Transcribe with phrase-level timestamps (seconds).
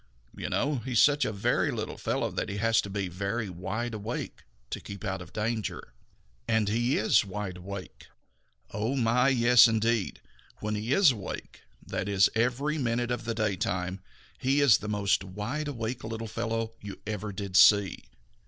[0.35, 3.49] You know, he is such a very little fellow that he has to be very
[3.51, 5.93] wide awake to keep out of danger.
[6.47, 8.07] And he is wide awake.
[8.71, 10.19] Oh, my, yes, indeed!
[10.59, 14.01] When he is awake, and that is every minute of the daytime,
[14.39, 18.05] he is the most wide awake little fellow you ever did see.